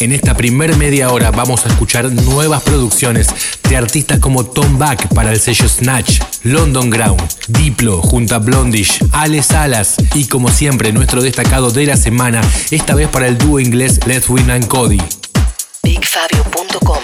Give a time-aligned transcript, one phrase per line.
[0.00, 3.28] En esta primer media hora vamos a escuchar nuevas producciones
[3.68, 8.98] de artistas como Tom Back para el sello Snatch, London Ground, Diplo junto a Blondish,
[9.12, 13.60] Ale Salas y como siempre nuestro destacado de la semana, esta vez para el dúo
[13.60, 15.00] inglés Let's Win and Cody.
[15.82, 16.98] BigFabio.com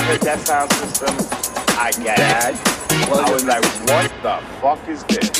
[0.00, 1.14] I heard that sound system.
[1.76, 2.58] I gagged.
[3.12, 5.39] I was like, what the fuck is this?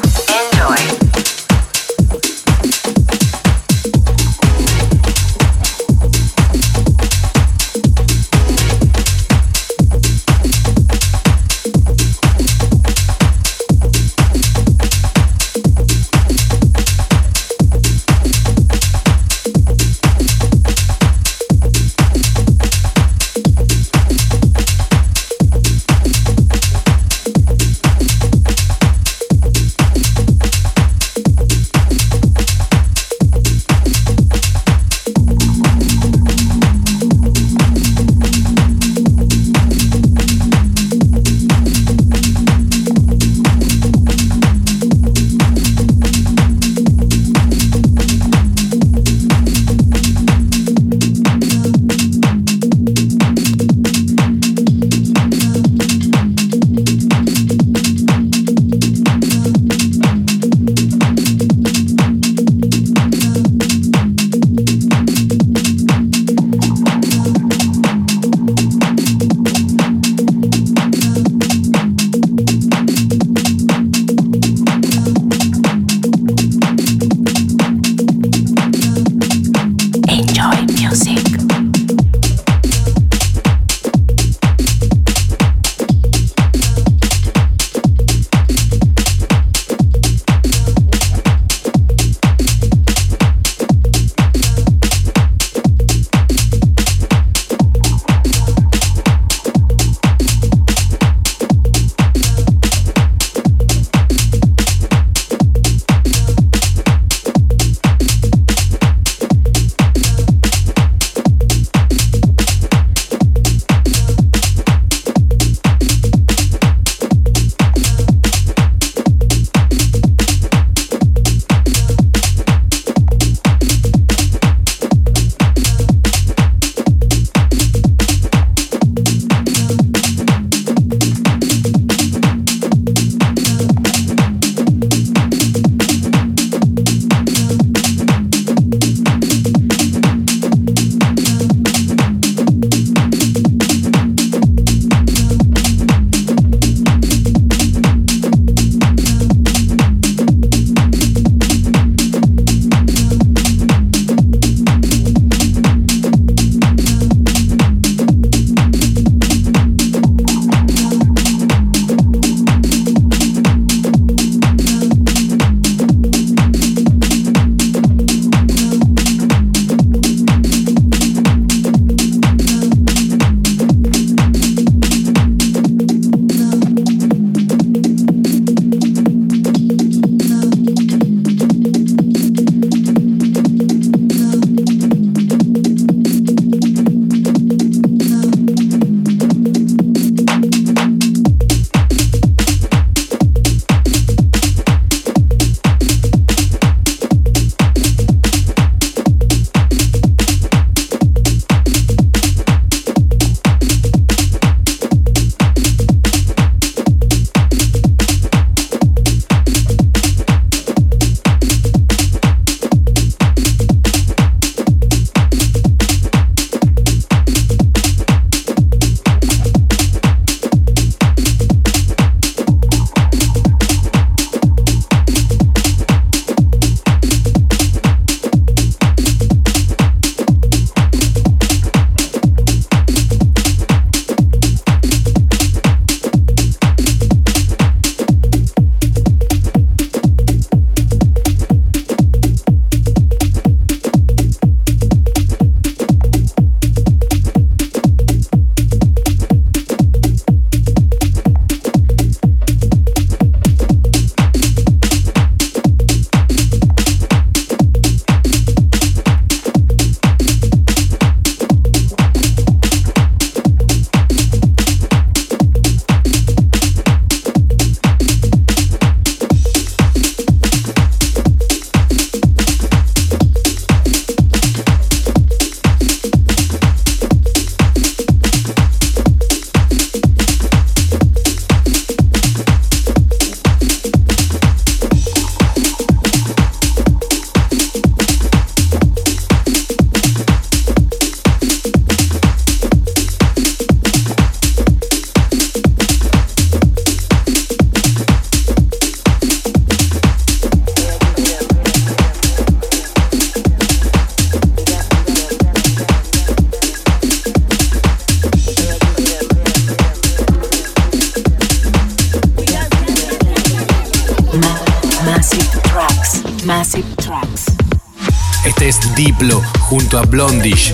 [319.69, 320.73] Junto a Blondish.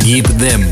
[0.00, 0.70] Give them.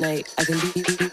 [0.00, 0.34] tonight.
[0.38, 1.09] I can be.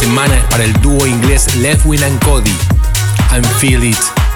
[0.00, 2.56] Semana para el dúo inglés Lewin and Cody.
[3.30, 4.29] I'm Feel It.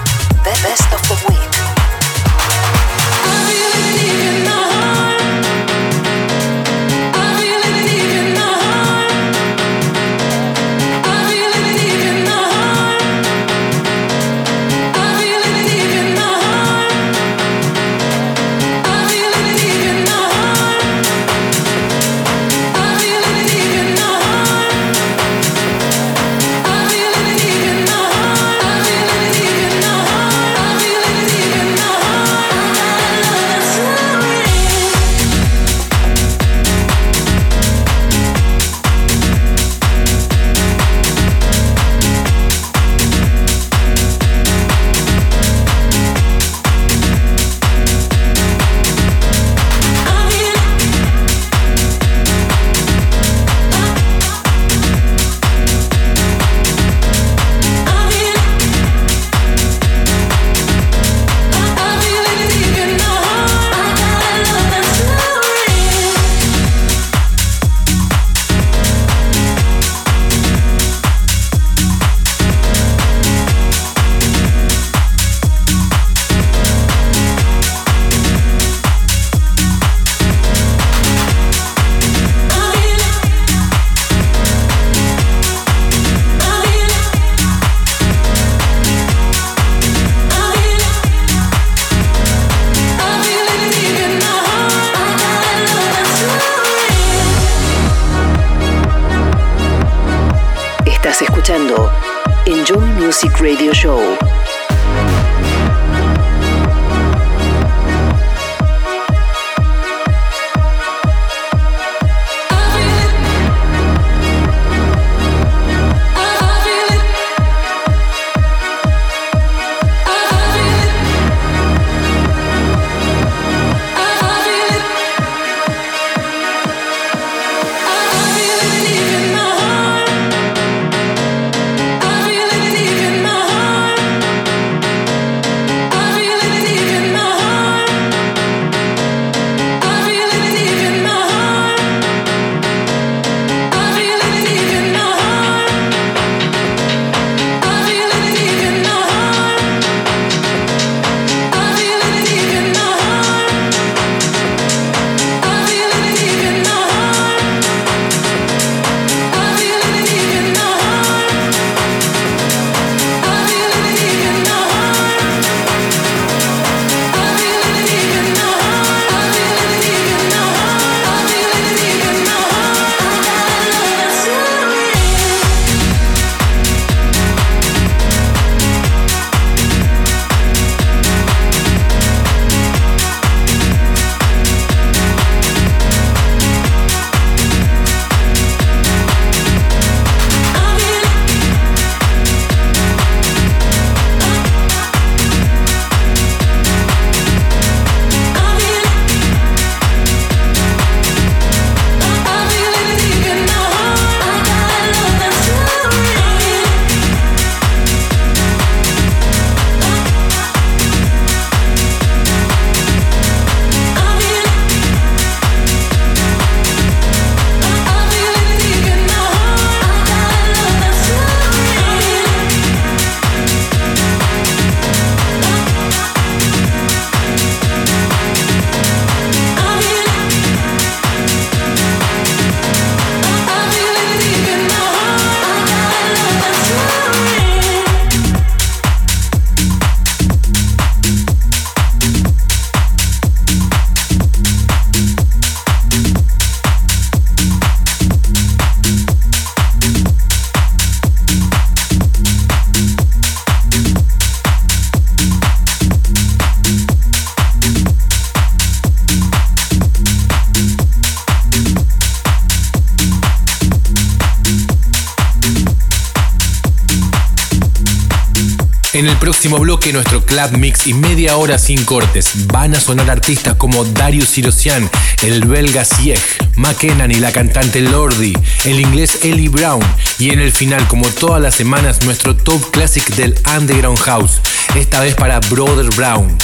[269.15, 272.47] El próximo bloque, nuestro club mix y media hora sin cortes.
[272.47, 274.89] Van a sonar artistas como Darius Sirosian,
[275.21, 276.19] el belga Sieg,
[276.55, 278.33] McKennan y la cantante Lordi,
[278.65, 279.81] el inglés Ellie Brown.
[280.19, 284.41] Y en el final, como todas las semanas, nuestro top classic del Underground House.
[284.75, 286.37] Esta vez para Brother Brown.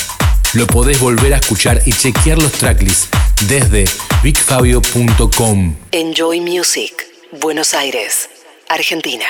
[0.53, 3.09] Lo podés volver a escuchar y chequear los tracklists
[3.47, 3.85] desde
[4.23, 5.75] bigfabio.com.
[5.91, 6.93] Enjoy Music.
[7.31, 8.29] Buenos Aires,
[8.69, 9.25] Argentina.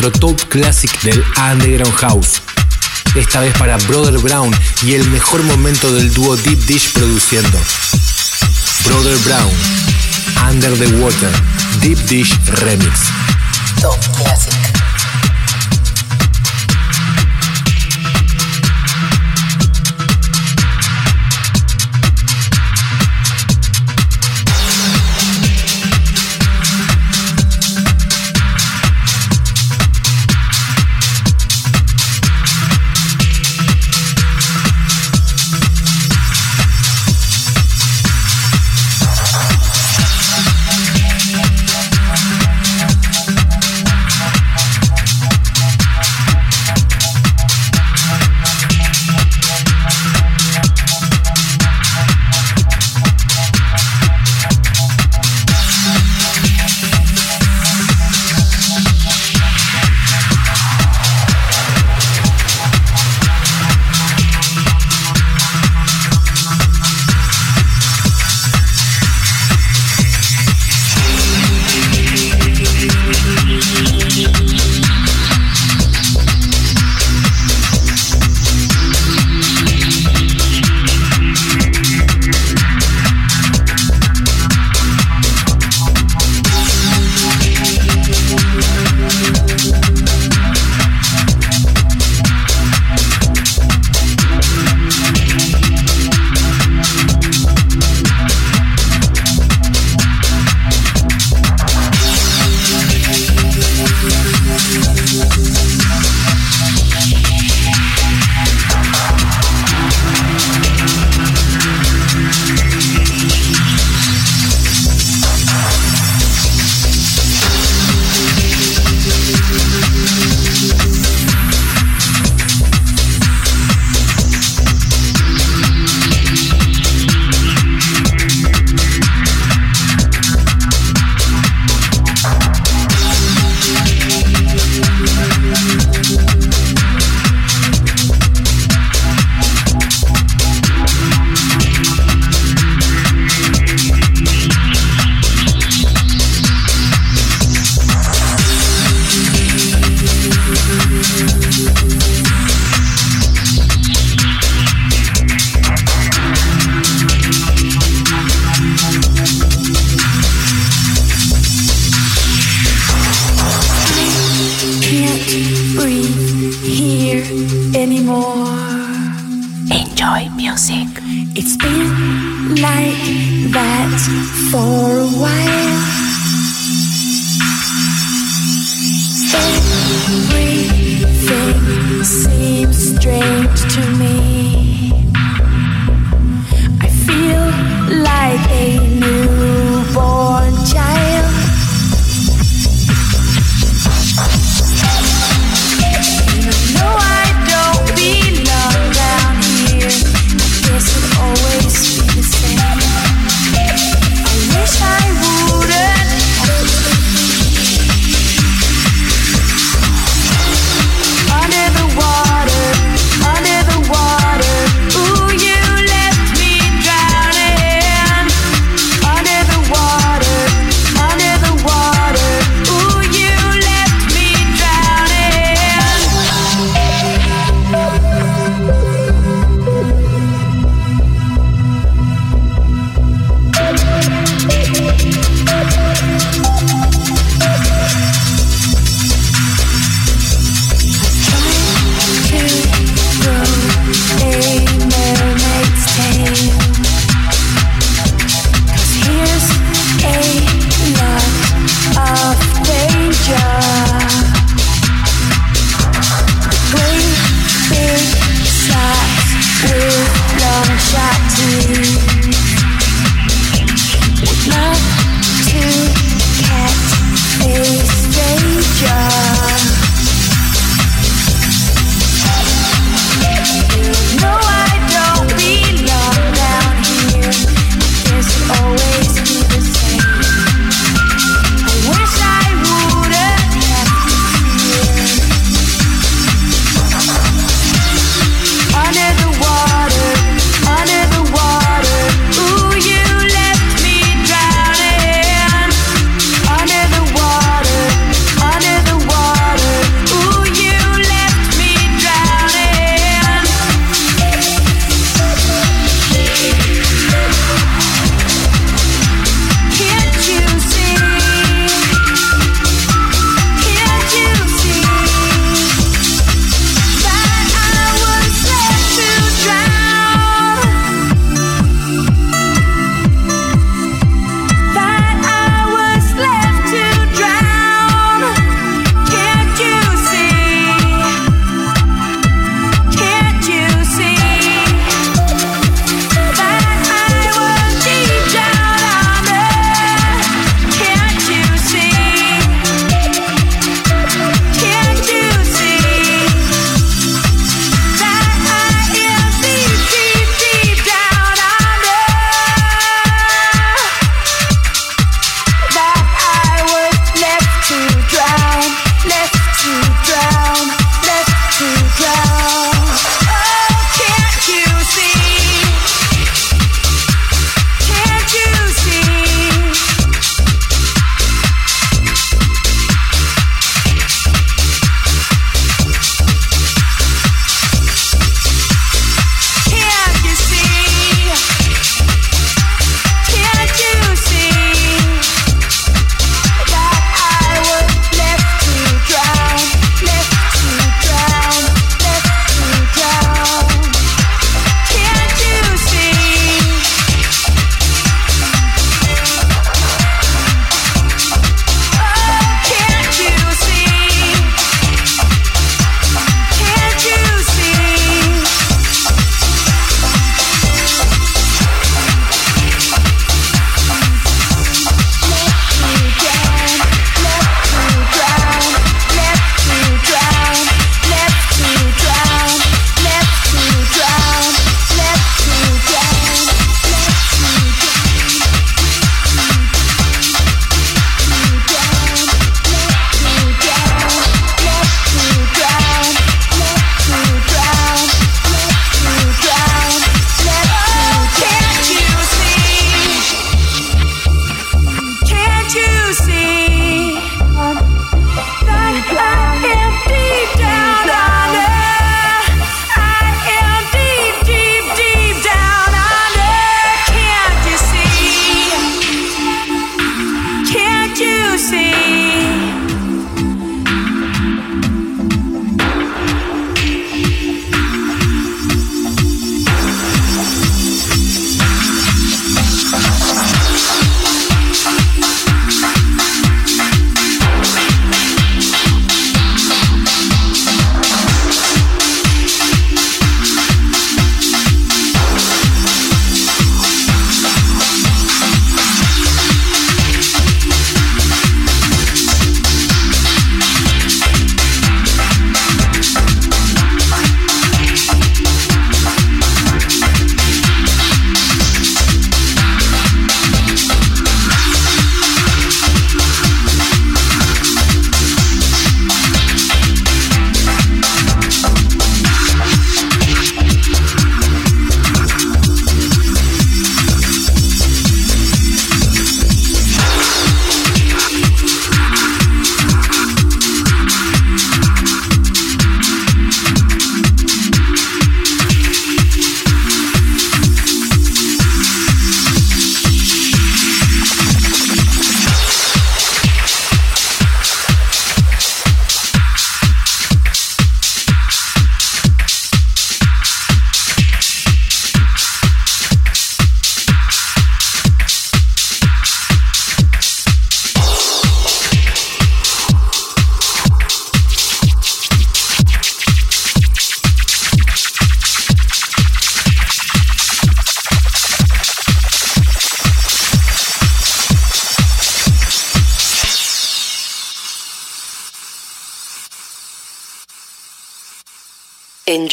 [0.00, 2.40] Nuestro top classic del Underground House.
[3.16, 7.58] Esta vez para Brother Brown y el mejor momento del dúo Deep Dish produciendo.
[8.84, 9.50] Brother Brown,
[10.50, 11.30] Under the Water,
[11.80, 13.10] Deep Dish Remix.